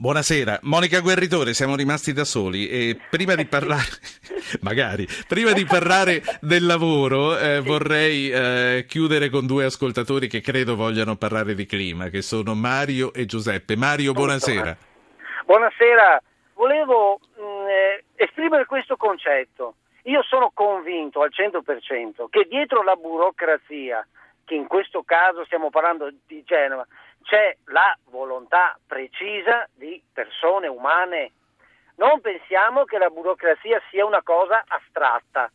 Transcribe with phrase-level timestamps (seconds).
[0.00, 3.98] Buonasera, Monica Guerritore, siamo rimasti da soli e prima di parlare,
[4.62, 10.76] magari, prima di parlare del lavoro eh, vorrei eh, chiudere con due ascoltatori che credo
[10.76, 13.74] vogliano parlare di clima, che sono Mario e Giuseppe.
[13.74, 14.76] Mario, buonasera.
[15.44, 16.22] Buonasera,
[16.54, 19.74] volevo mh, eh, esprimere questo concetto.
[20.04, 24.06] Io sono convinto al 100% che dietro la burocrazia,
[24.44, 26.86] che in questo caso stiamo parlando di Genova,
[27.28, 29.77] c'è la volontà precisa di
[30.18, 31.30] persone umane.
[31.96, 35.48] Non pensiamo che la burocrazia sia una cosa astratta.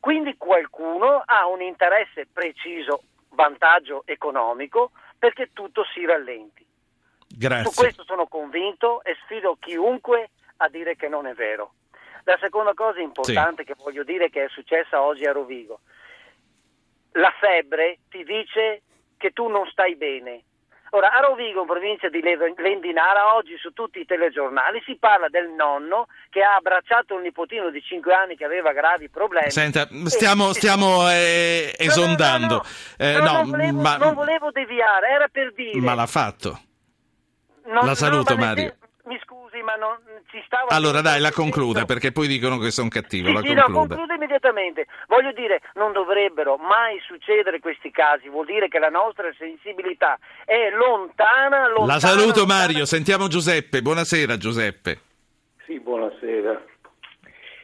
[0.00, 6.66] Quindi qualcuno ha un interesse preciso, vantaggio economico, perché tutto si rallenti.
[7.28, 7.70] Grazie.
[7.70, 11.74] Su questo sono convinto e sfido chiunque a dire che non è vero.
[12.24, 13.68] La seconda cosa importante sì.
[13.68, 15.80] che voglio dire che è successa oggi a Rovigo.
[17.12, 18.82] La febbre ti dice
[19.16, 20.42] che tu non stai bene,
[20.94, 25.48] Ora, a Rovigo, in provincia di Lendinara, oggi su tutti i telegiornali si parla del
[25.48, 29.50] nonno che ha abbracciato un nipotino di 5 anni che aveva gravi problemi.
[29.50, 30.52] Senta, stiamo, e...
[30.52, 32.56] stiamo eh, esondando.
[32.56, 33.08] No, no, no.
[33.08, 33.96] Eh, non, volevo, ma...
[33.96, 35.80] non, volevo, deviare, era per dire.
[35.80, 36.60] Ma l'ha fatto.
[37.64, 39.98] Non, la saluto, Mario mi scusi, ma non
[40.30, 40.68] ci stava.
[40.68, 43.28] Allora, dai, la concluda perché poi dicono che sono cattivo.
[43.28, 43.68] Sì, la sì, concluda.
[43.68, 44.86] no, concludo immediatamente.
[45.08, 48.28] Voglio dire, non dovrebbero mai succedere questi casi.
[48.28, 51.68] Vuol dire che la nostra sensibilità è lontana.
[51.68, 52.60] lontana la saluto, lontana.
[52.60, 52.84] Mario.
[52.84, 53.82] Sentiamo Giuseppe.
[53.82, 54.98] Buonasera, Giuseppe.
[55.66, 56.64] Sì, buonasera.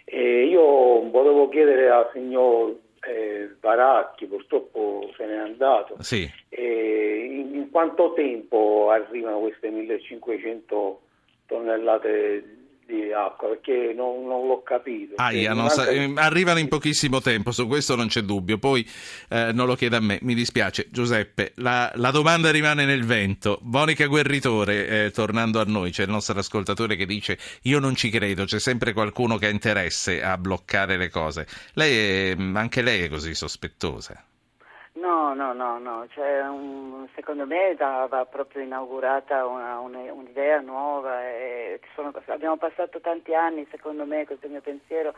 [0.05, 5.97] Eh, io volevo chiedere al signor eh, Baracchi, purtroppo se n'è andato.
[6.01, 6.29] Sì.
[6.49, 11.03] Eh, in, in quanto tempo arrivano queste 1500
[11.49, 15.15] tonnellate di acqua perché non, non l'ho capito.
[15.17, 18.57] Aia, non sa- arrivano in pochissimo tempo, su questo non c'è dubbio.
[18.57, 18.89] Poi
[19.29, 20.87] eh, non lo chiede a me, mi dispiace.
[20.91, 23.59] Giuseppe, la, la domanda rimane nel vento.
[23.63, 28.09] Monica Guerritore, eh, tornando a noi, c'è il nostro ascoltatore che dice: Io non ci
[28.09, 31.47] credo, c'è sempre qualcuno che ha interesse a bloccare le cose.
[31.75, 34.25] Lei è, anche lei è così sospettosa.
[35.09, 36.07] No, no, no, no.
[36.11, 41.21] Cioè, un, secondo me va, va proprio inaugurata una, una, un'idea nuova.
[41.95, 45.15] Sono, abbiamo passato tanti anni, secondo me, questo è il mio pensiero,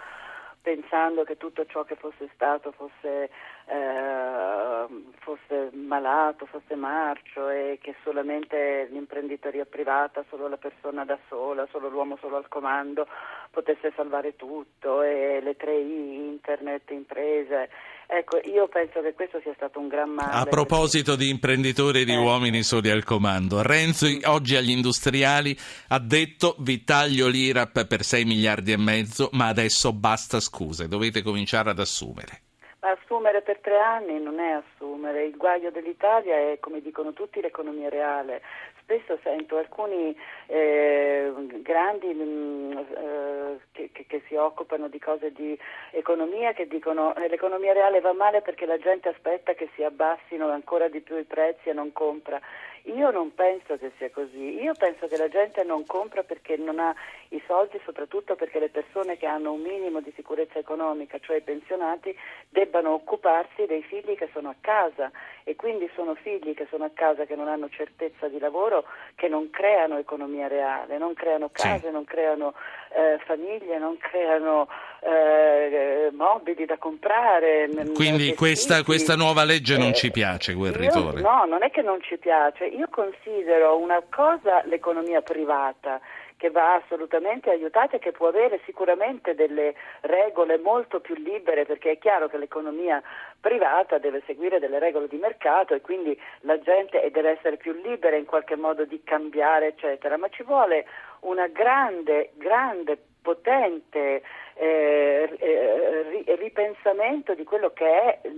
[0.62, 3.30] pensando che tutto ciò che fosse stato fosse,
[3.64, 4.86] eh,
[5.18, 11.88] fosse malato, fosse marcio e che solamente l'imprenditoria privata, solo la persona da sola, solo
[11.88, 13.08] l'uomo solo al comando
[13.50, 17.70] potesse salvare tutto e le 3I, internet, imprese
[18.12, 20.32] Ecco, io penso che questo sia stato un gran male.
[20.32, 22.16] A proposito di imprenditori e di eh.
[22.16, 25.56] uomini soli al comando, Renzi oggi agli industriali
[25.90, 31.22] ha detto vi taglio l'IRAP per 6 miliardi e mezzo, ma adesso basta scuse, dovete
[31.22, 32.40] cominciare ad assumere.
[32.80, 37.90] Assumere per tre anni non è assumere, il guaio dell'Italia è, come dicono tutti, l'economia
[37.90, 38.42] reale.
[38.90, 40.12] Spesso sento alcuni
[40.46, 45.56] eh, grandi mh, mm, eh, che, che, si occupano di cose di
[45.92, 49.84] economia che dicono che eh, l'economia reale va male perché la gente aspetta che si
[49.84, 52.40] abbassino ancora di più i prezzi e non compra.
[52.84, 56.78] Io non penso che sia così, io penso che la gente non compra perché non
[56.78, 56.94] ha
[57.28, 61.42] i soldi, soprattutto perché le persone che hanno un minimo di sicurezza economica, cioè i
[61.42, 62.16] pensionati,
[62.48, 65.10] debbano occuparsi dei figli che sono a casa
[65.44, 68.79] e quindi sono figli che sono a casa che non hanno certezza di lavoro,
[69.14, 71.90] che non creano economia reale, non creano case, sì.
[71.90, 72.54] non creano
[72.88, 74.68] eh, famiglie, non creano
[75.00, 77.68] eh, mobili da comprare.
[77.94, 81.20] Quindi questa, questa, nuova legge non eh, ci piace, Guerritore?
[81.20, 86.00] Io, no, non è che non ci piace, io considero una cosa l'economia privata
[86.40, 91.90] che va assolutamente aiutata e che può avere sicuramente delle regole molto più libere perché
[91.90, 93.02] è chiaro che l'economia
[93.38, 98.16] privata deve seguire delle regole di mercato e quindi la gente deve essere più libera
[98.16, 100.86] in qualche modo di cambiare eccetera, ma ci vuole
[101.20, 104.22] una grande, grande potente
[104.54, 108.28] eh, eh, ripensamento di quello che è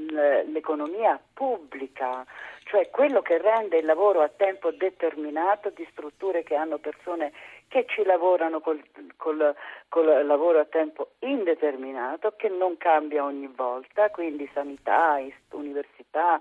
[0.47, 2.25] l'economia pubblica,
[2.65, 7.33] cioè quello che rende il lavoro a tempo determinato di strutture che hanno persone
[7.69, 8.83] che ci lavorano col,
[9.17, 9.55] col,
[9.89, 15.19] col lavoro a tempo indeterminato, che non cambia ogni volta, quindi sanità,
[15.53, 16.39] università,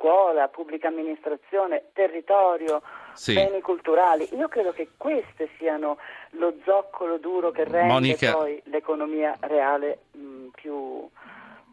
[0.00, 2.80] scuola, pubblica amministrazione, territorio,
[3.12, 3.34] sì.
[3.34, 4.26] beni culturali.
[4.34, 5.98] Io credo che queste siano
[6.30, 8.32] lo zoccolo duro che rende Monica...
[8.32, 11.06] poi l'economia reale mh, più,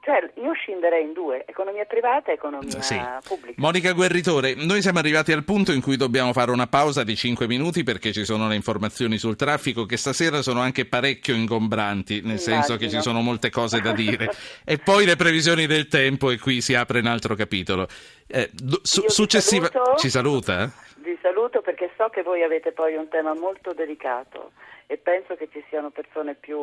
[0.07, 2.97] cioè, io scenderei in due, economia privata e economia sì.
[3.25, 3.55] pubblica.
[3.61, 7.45] Monica Guerritore, noi siamo arrivati al punto in cui dobbiamo fare una pausa di 5
[7.47, 12.23] minuti perché ci sono le informazioni sul traffico che stasera sono anche parecchio ingombranti, nel
[12.23, 12.53] Immagino.
[12.53, 14.31] senso che ci sono molte cose da dire.
[14.63, 17.87] e poi le previsioni del tempo e qui si apre un altro capitolo.
[18.27, 18.49] Eh,
[18.81, 19.69] su- successiva...
[19.97, 20.71] Ci saluta?
[20.97, 24.51] vi saluto perché so che voi avete poi un tema molto delicato
[24.87, 26.57] e penso che ci siano persone più,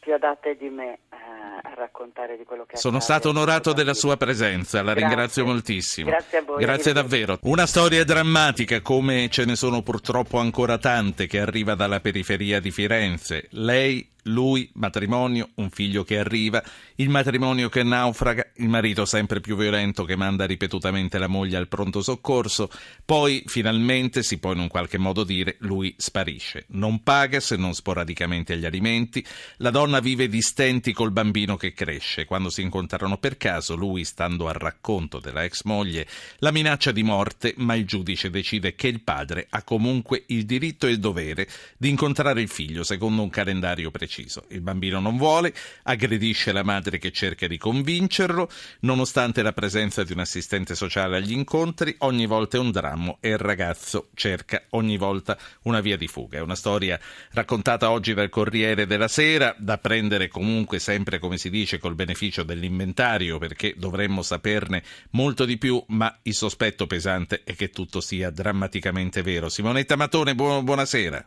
[0.00, 1.16] più adatte di me eh,
[1.62, 3.12] a raccontare di quello che Sono accade.
[3.12, 5.00] stato onorato della sua presenza, la Grazie.
[5.08, 6.08] ringrazio moltissimo.
[6.10, 6.60] Grazie a voi.
[6.62, 7.38] Grazie davvero.
[7.42, 12.70] Una storia drammatica come ce ne sono purtroppo ancora tante che arriva dalla periferia di
[12.70, 13.48] Firenze.
[13.50, 16.62] Lei, lui, matrimonio, un figlio che arriva,
[16.96, 21.68] il matrimonio che naufraga, il marito sempre più violento che manda ripetutamente la moglie al
[21.68, 22.70] pronto soccorso,
[23.04, 26.66] poi finalmente si può in un qualche modo dire lui sparisce.
[26.68, 29.24] Non paga se non sporadicamente agli alimenti,
[29.56, 32.24] la donna vive di stenti col bambino che cresce.
[32.24, 36.06] Quando si incontrano per caso, lui, stando al racconto della ex moglie,
[36.38, 40.86] la minaccia di morte, ma il giudice decide che il padre ha comunque il diritto
[40.86, 44.11] e il dovere di incontrare il figlio secondo un calendario preciso.
[44.48, 45.54] Il bambino non vuole,
[45.84, 48.50] aggredisce la madre che cerca di convincerlo,
[48.80, 53.30] nonostante la presenza di un assistente sociale agli incontri, ogni volta è un dramma e
[53.30, 56.38] il ragazzo cerca ogni volta una via di fuga.
[56.38, 57.00] È una storia
[57.30, 62.42] raccontata oggi dal Corriere della Sera, da prendere comunque sempre, come si dice, col beneficio
[62.42, 68.30] dell'inventario, perché dovremmo saperne molto di più, ma il sospetto pesante è che tutto sia
[68.30, 69.48] drammaticamente vero.
[69.48, 71.26] Simonetta Matone, buon- buonasera.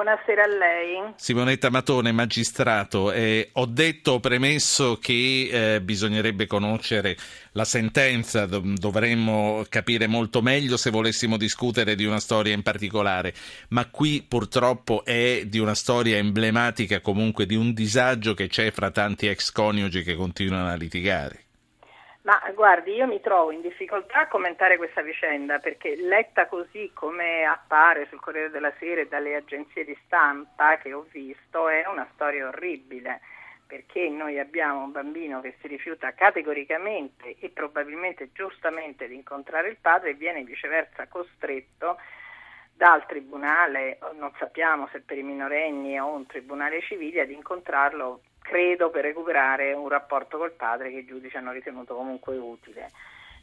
[0.00, 1.12] Buonasera a lei.
[1.16, 7.18] Simonetta Matone, magistrato, eh, ho detto, premesso che eh, bisognerebbe conoscere
[7.52, 13.34] la sentenza, do- dovremmo capire molto meglio se volessimo discutere di una storia in particolare,
[13.68, 18.90] ma qui purtroppo è di una storia emblematica comunque di un disagio che c'è fra
[18.90, 21.49] tanti ex coniugi che continuano a litigare.
[22.22, 27.44] Ma guardi, io mi trovo in difficoltà a commentare questa vicenda perché letta così come
[27.44, 32.06] appare sul Corriere della Sera e dalle agenzie di stampa che ho visto è una
[32.12, 33.20] storia orribile
[33.66, 39.76] perché noi abbiamo un bambino che si rifiuta categoricamente e probabilmente giustamente di incontrare il
[39.80, 41.96] padre e viene viceversa costretto
[42.74, 48.90] dal tribunale, non sappiamo se per i minorenni o un tribunale civile, ad incontrarlo, credo,
[48.90, 52.90] per recuperare un rapporto col padre che i giudici hanno ritenuto comunque utile.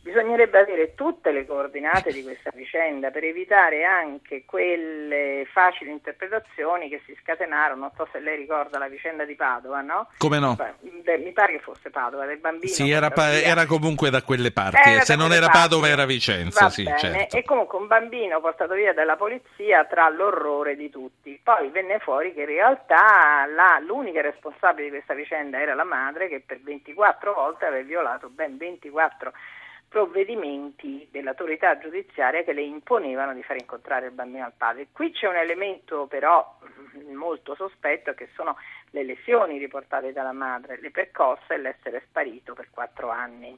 [0.02, 7.02] Bisognerebbe avere tutte le coordinate di questa vicenda per evitare anche quelle facili interpretazioni che
[7.06, 10.08] si scatenarono, non so se lei ricorda la vicenda di Padova, no?
[10.18, 10.56] Come no?
[10.82, 12.72] Mi pare che fosse Padova, del bambino.
[12.72, 15.60] Sì, era, pa- era comunque da quelle parti, Era se non era parti.
[15.62, 17.36] Padova era Vicenza, sì, certo.
[17.36, 21.38] E comunque un bambino portato via dalla polizia tra l'orrore di tutti.
[21.44, 26.30] Poi venne fuori che in realtà la- l'unica responsabile di questa vicenda era la madre
[26.30, 29.34] che per 24 volte aveva violato ben 24
[29.90, 34.88] provvedimenti dell'autorità giudiziaria che le imponevano di far incontrare il bambino al padre.
[34.92, 36.58] Qui c'è un elemento però
[37.14, 38.58] molto sospetto che sono
[38.92, 43.58] le lesioni riportate dalla madre, le percosse e l'essere sparito per quattro anni.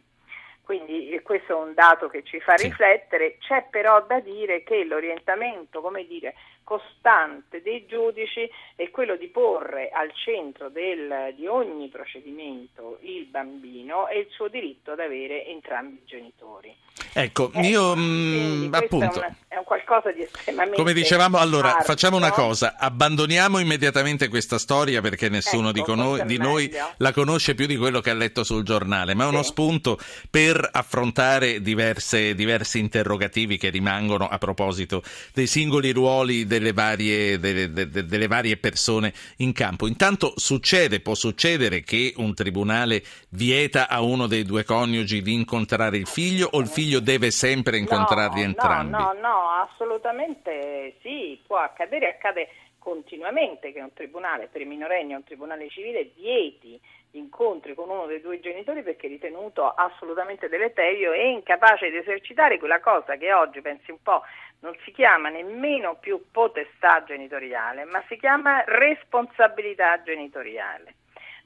[0.64, 2.68] Quindi eh, questo è un dato che ci fa Sì.
[2.68, 6.36] riflettere, c'è però da dire che l'orientamento, come dire,
[6.70, 14.08] costante dei giudici è quello di porre al centro del- di ogni procedimento il bambino
[14.08, 16.74] e il suo diritto ad avere entrambi i genitori.
[17.14, 19.16] Ecco, Eh, io quindi mm, appunto...
[19.16, 21.84] è, una- è un qualcosa di estremamente Come dicevamo, allora arduo.
[21.86, 27.56] facciamo una cosa, abbandoniamo immediatamente questa storia perché nessuno Ecco, è di noi la conosce
[27.56, 29.50] più di quello che ha letto sul giornale, ma è uno Sì.
[29.50, 29.98] spunto
[30.30, 35.02] per affrontare diverse- diversi interrogativi che rimangono a proposito
[35.34, 39.88] dei singoli ruoli delle varie, delle- de- de- delle varie persone in campo.
[39.88, 45.98] Intanto succede, può succedere che un tribunale vieta a uno dei due coniugi di incontrare
[45.98, 48.92] il figlio o il figlio deve sempre incontrarli no, entrambi?
[48.92, 52.48] No, no, no, assolutamente sì, può accadere, accade
[52.90, 56.82] continuamente che un tribunale per i minorenni o un tribunale civile vieti
[57.12, 61.98] gli incontri con uno dei due genitori perché è ritenuto assolutamente deleterio e incapace di
[61.98, 64.24] esercitare quella cosa che oggi, pensi un po',
[64.62, 70.96] non si chiama nemmeno più potestà genitoriale, ma si chiama responsabilità genitoriale.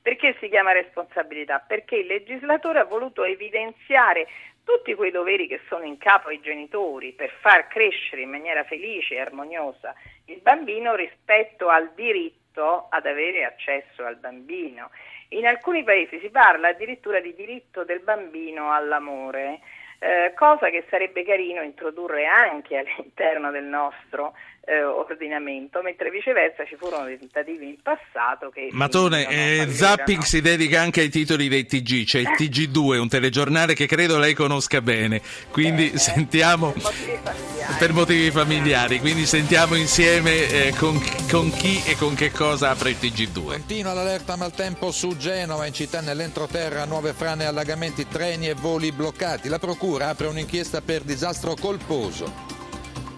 [0.02, 1.60] Perché si chiama responsabilità?
[1.60, 4.28] Perché il legislatore ha voluto evidenziare
[4.64, 9.16] tutti quei doveri che sono in capo ai genitori per far crescere in maniera felice
[9.16, 9.94] e armoniosa
[10.26, 14.90] il bambino rispetto al diritto ad avere accesso al bambino.
[15.30, 19.60] In alcuni paesi si parla addirittura di diritto del bambino all'amore,
[20.00, 24.34] eh, cosa che sarebbe carino introdurre anche all'interno del nostro
[24.66, 28.70] eh, ordinamento, mentre viceversa ci furono dei tentativi in passato che...
[28.72, 29.68] Matone, eh.
[29.70, 34.18] Zapping si dedica anche ai titoli dei TG, c'è il TG2, un telegiornale che credo
[34.18, 37.78] lei conosca bene, quindi Eh, sentiamo per motivi familiari.
[37.80, 40.98] per motivi familiari, quindi sentiamo insieme eh, con,
[41.30, 43.46] con chi e con che cosa apre il TG2.
[43.46, 49.50] Continua l'allerta maltempo su Genova, in città nell'entroterra, nuove frane, allagamenti, treni e voli bloccati.
[49.50, 52.53] La procura apre un'inchiesta per disastro colposo.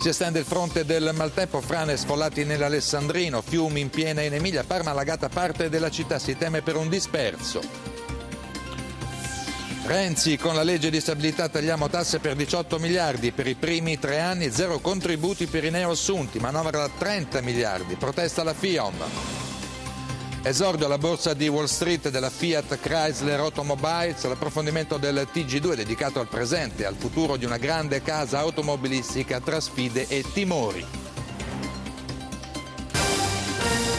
[0.05, 4.91] Si estende il fronte del maltempo, frane sfollati nell'Alessandrino, fiumi in piena in Emilia, Parma
[4.91, 7.59] allagata parte della città, si teme per un disperso.
[9.87, 14.19] Renzi, con la legge di stabilità tagliamo tasse per 18 miliardi, per i primi tre
[14.19, 19.54] anni zero contributi per i neoassunti, manovra da 30 miliardi, protesta la FIOM.
[20.45, 26.27] Esordio alla borsa di Wall Street della Fiat Chrysler Automobiles, l'approfondimento del TG2 dedicato al
[26.27, 31.04] presente e al futuro di una grande casa automobilistica tra sfide e timori.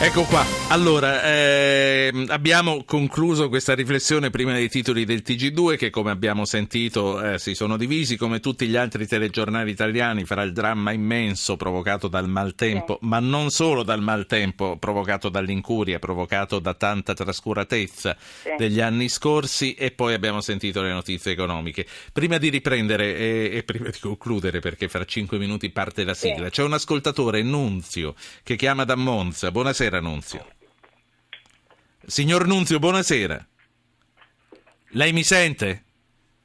[0.07, 6.13] Ecco qua, allora ehm, abbiamo concluso questa riflessione prima dei titoli del TG2 che come
[6.13, 10.93] abbiamo sentito eh, si sono divisi come tutti gli altri telegiornali italiani fra il dramma
[10.93, 13.07] immenso provocato dal maltempo, sì.
[13.09, 18.51] ma non solo dal maltempo provocato dall'incuria, provocato da tanta trascuratezza sì.
[18.57, 21.85] degli anni scorsi e poi abbiamo sentito le notizie economiche.
[22.13, 26.45] Prima di riprendere e, e prima di concludere perché fra cinque minuti parte la sigla,
[26.45, 26.53] sì.
[26.53, 29.51] c'è un ascoltatore, Nunzio, che chiama da Monza.
[29.51, 29.95] Buonasera.
[29.97, 30.47] Buonasera Nunzio.
[32.07, 33.39] Signor Nunzio, buonasera.
[34.91, 35.85] Lei mi sente?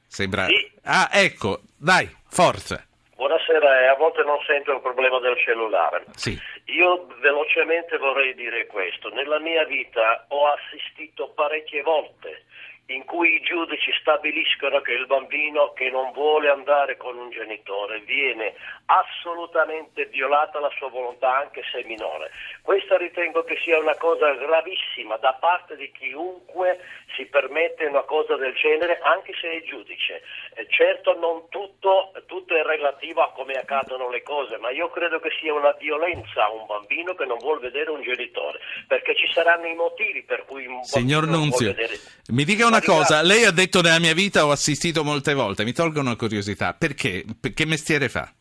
[0.08, 0.46] Sembra...
[0.46, 0.72] Sì.
[0.84, 2.86] Ah, ecco, dai, forza.
[3.16, 6.06] Buonasera, eh, a volte non sento il problema del cellulare.
[6.16, 6.38] Sì.
[6.66, 9.10] Io velocemente vorrei dire questo.
[9.10, 12.46] Nella mia vita ho assistito parecchie volte
[12.94, 18.02] in cui i giudici stabiliscono che il bambino che non vuole andare con un genitore
[18.02, 18.54] viene
[18.86, 22.32] assolutamente violata la sua volontà anche se minore.
[22.62, 26.80] Questa ritengo che sia una cosa gravissima da parte di chiunque
[27.16, 30.22] si permette una cosa del genere anche se è giudice.
[30.56, 35.20] Eh, certo non tutto, tutto, è relativo a come accadono le cose, ma io credo
[35.20, 39.32] che sia una violenza a un bambino che non vuole vedere un genitore, perché ci
[39.32, 42.02] saranno i motivi per cui un Signor bambino Nunzio, non vuole vedere...
[42.30, 45.74] mi dica una cosa, lei ha detto nella mia vita ho assistito molte volte, mi
[45.74, 47.24] tolgo una curiosità, perché?
[47.54, 48.32] Che mestiere fa?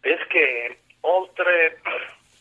[0.00, 1.80] Perché oltre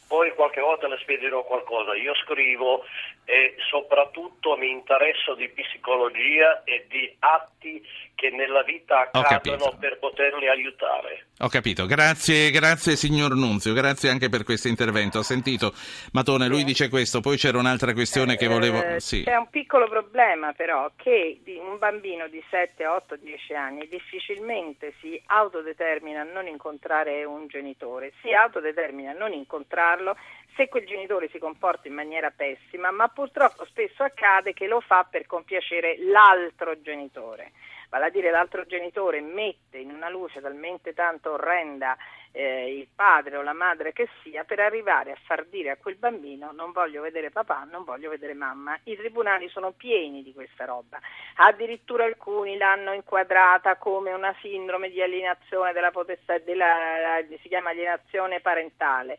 [0.07, 1.95] poi qualche volta le spiegherò qualcosa.
[1.95, 2.85] Io scrivo
[3.25, 10.47] e soprattutto mi interesso di psicologia e di atti che nella vita accadono per poterli
[10.47, 11.25] aiutare.
[11.39, 15.19] Ho capito, grazie, grazie signor Nunzio, grazie anche per questo intervento.
[15.19, 15.73] Ho sentito
[16.13, 18.81] Matone, lui dice questo, poi c'era un'altra questione che volevo...
[18.81, 19.23] Eh, sì.
[19.23, 25.21] C'è un piccolo problema però, che un bambino di 7, 8, 10 anni difficilmente si
[25.25, 30.15] autodetermina a non incontrare un genitore, si autodetermina a non incontrarlo
[30.55, 35.05] se quel genitore si comporta in maniera pessima, ma purtroppo spesso accade che lo fa
[35.09, 37.51] per compiacere l'altro genitore.
[37.89, 41.95] Vale a dire l'altro genitore mette in una luce talmente tanto orrenda
[42.31, 45.95] eh, il padre o la madre che sia per arrivare a far dire a quel
[45.95, 48.77] bambino non voglio vedere papà, non voglio vedere mamma.
[48.83, 50.99] I tribunali sono pieni di questa roba.
[51.35, 58.41] Addirittura alcuni l'hanno inquadrata come una sindrome di alienazione della potestà, della, si chiama alienazione
[58.41, 59.17] parentale.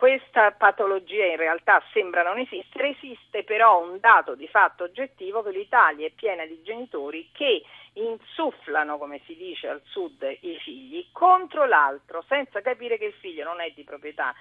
[0.00, 5.50] Questa patologia in realtà sembra non esistere, esiste però un dato di fatto oggettivo che
[5.50, 11.66] l'Italia è piena di genitori che insufflano, come si dice al sud, i figli contro
[11.66, 14.34] l'altro, senza capire che il figlio non è di proprietà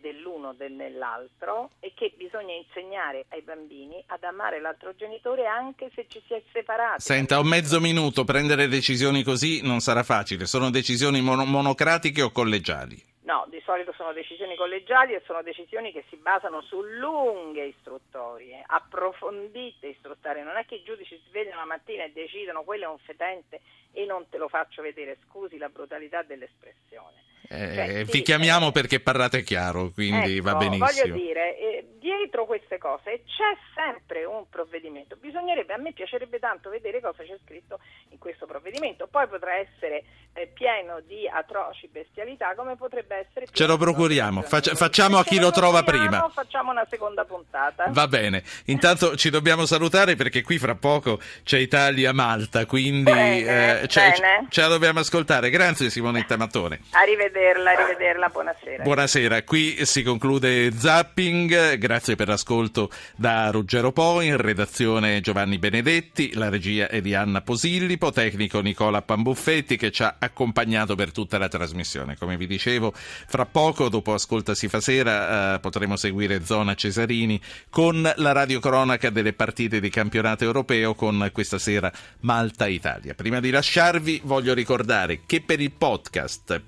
[0.00, 6.06] dell'uno o dell'altro e che bisogna insegnare ai bambini ad amare l'altro genitore anche se
[6.08, 7.00] ci si è separati.
[7.00, 12.30] Senta, un mezzo minuto, prendere decisioni così non sarà facile, sono decisioni mon- monocratiche o
[12.30, 13.12] collegiali?
[13.24, 18.62] No, di solito sono decisioni collegiali e sono decisioni che si basano su lunghe istruttorie,
[18.66, 20.42] approfondite istruttorie.
[20.42, 23.62] Non è che i giudici si svegliano la mattina e decidono quello è un fetente
[23.92, 27.33] e non te lo faccio vedere, scusi la brutalità dell'espressione.
[27.54, 30.86] Eh, cioè, vi chiamiamo perché parlate chiaro, quindi ecco, va benissimo.
[30.86, 35.16] Voglio dire, eh, dietro queste cose c'è sempre un provvedimento.
[35.20, 37.78] Bisognerebbe, a me piacerebbe tanto vedere cosa c'è scritto
[38.10, 39.06] in questo provvedimento.
[39.10, 43.46] Poi potrà essere eh, pieno di atroci bestialità, come potrebbe essere.
[43.50, 46.28] Ce lo procuriamo, Faccia, facciamo a chi lo trova prima.
[46.32, 47.86] Facciamo una seconda puntata.
[47.88, 48.42] Va bene.
[48.66, 54.12] Intanto ci dobbiamo salutare perché qui fra poco c'è Italia-Malta, quindi bene, eh, ce,
[54.48, 55.50] ce la dobbiamo ascoltare.
[55.50, 56.80] Grazie Simonetta Mattone.
[56.90, 58.82] Arrivederci rivederla, rivederla, buonasera.
[58.82, 66.32] Buonasera, qui si conclude Zapping, grazie per l'ascolto da Ruggero Poi, in redazione Giovanni Benedetti,
[66.34, 71.36] la regia è di Anna Posillipo, tecnico Nicola Pambuffetti che ci ha accompagnato per tutta
[71.36, 72.16] la trasmissione.
[72.16, 77.38] Come vi dicevo, fra poco, dopo Ascolta si fa sera, eh, potremo seguire Zona Cesarini
[77.68, 83.14] con la radiocronaca delle partite di campionato europeo con questa sera Malta-Italia.
[83.14, 86.62] Prima di lasciarvi voglio ricordare che per il podcast,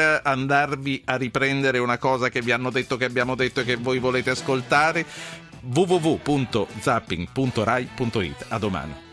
[0.00, 3.98] andarvi a riprendere una cosa che vi hanno detto che abbiamo detto e che voi
[3.98, 5.04] volete ascoltare
[5.62, 8.46] www.zapping.rai.it.
[8.48, 9.09] A domani.